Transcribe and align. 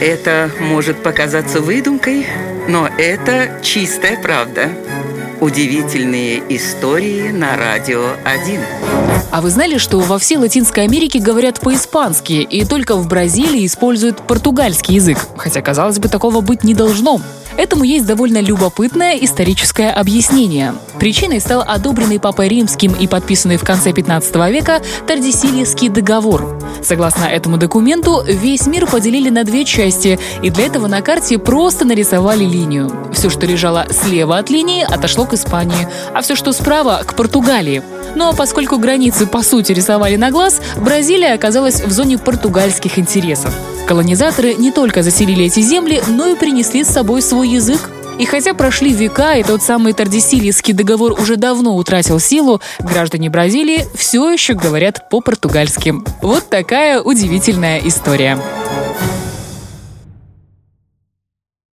Это 0.00 0.48
может 0.60 1.02
показаться 1.02 1.60
выдумкой, 1.60 2.24
но 2.68 2.86
это 2.86 3.58
чистая 3.62 4.20
правда. 4.20 4.68
Удивительные 5.40 6.40
истории 6.48 7.30
на 7.30 7.56
радио 7.56 8.12
1. 8.24 8.60
А 9.30 9.40
вы 9.40 9.50
знали, 9.50 9.76
что 9.78 9.98
во 9.98 10.18
всей 10.18 10.36
Латинской 10.36 10.84
Америке 10.84 11.18
говорят 11.18 11.60
по-испански, 11.60 12.34
и 12.34 12.64
только 12.64 12.94
в 12.94 13.08
Бразилии 13.08 13.66
используют 13.66 14.18
португальский 14.26 14.94
язык? 14.94 15.18
Хотя, 15.36 15.62
казалось 15.62 15.98
бы, 15.98 16.08
такого 16.08 16.40
быть 16.40 16.62
не 16.62 16.74
должно. 16.74 17.20
Этому 17.56 17.82
есть 17.82 18.06
довольно 18.06 18.40
любопытное 18.40 19.16
историческое 19.16 19.90
объяснение. 19.90 20.74
Причиной 21.00 21.40
стал 21.40 21.64
одобренный 21.66 22.20
Папой 22.20 22.48
Римским 22.48 22.92
и 22.92 23.08
подписанный 23.08 23.56
в 23.56 23.64
конце 23.64 23.92
15 23.92 24.34
века 24.50 24.80
Тардисильевский 25.08 25.88
договор. 25.88 26.57
Согласно 26.88 27.24
этому 27.24 27.58
документу, 27.58 28.22
весь 28.26 28.66
мир 28.66 28.86
поделили 28.86 29.28
на 29.28 29.44
две 29.44 29.66
части, 29.66 30.18
и 30.42 30.48
для 30.48 30.64
этого 30.64 30.86
на 30.86 31.02
карте 31.02 31.36
просто 31.36 31.84
нарисовали 31.84 32.44
линию. 32.44 32.90
Все, 33.12 33.28
что 33.28 33.44
лежало 33.44 33.86
слева 33.90 34.38
от 34.38 34.48
линии, 34.48 34.86
отошло 34.90 35.26
к 35.26 35.34
Испании, 35.34 35.86
а 36.14 36.22
все, 36.22 36.34
что 36.34 36.50
справа, 36.52 37.02
к 37.04 37.12
Португалии. 37.12 37.82
Но 38.14 38.32
поскольку 38.32 38.78
границы 38.78 39.26
по 39.26 39.42
сути 39.42 39.72
рисовали 39.72 40.16
на 40.16 40.30
глаз, 40.30 40.62
Бразилия 40.78 41.34
оказалась 41.34 41.82
в 41.82 41.92
зоне 41.92 42.16
португальских 42.16 42.98
интересов. 42.98 43.54
Колонизаторы 43.86 44.54
не 44.54 44.70
только 44.70 45.02
заселили 45.02 45.44
эти 45.44 45.60
земли, 45.60 46.02
но 46.08 46.26
и 46.26 46.36
принесли 46.36 46.84
с 46.84 46.88
собой 46.88 47.20
свой 47.20 47.50
язык. 47.50 47.90
И 48.18 48.26
хотя 48.26 48.52
прошли 48.52 48.92
века, 48.92 49.34
и 49.34 49.44
тот 49.44 49.62
самый 49.62 49.92
Тардисильский 49.92 50.74
договор 50.74 51.12
уже 51.12 51.36
давно 51.36 51.76
утратил 51.76 52.18
силу, 52.18 52.60
граждане 52.80 53.30
Бразилии 53.30 53.86
все 53.94 54.30
еще 54.30 54.54
говорят 54.54 55.08
по-португальски. 55.08 55.94
Вот 56.20 56.48
такая 56.48 57.00
удивительная 57.00 57.78
история. 57.78 58.38